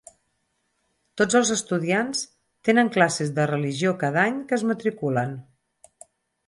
[1.21, 2.23] Tots els estudiants
[2.71, 5.39] tenen classes de religió cada any que es matriculen.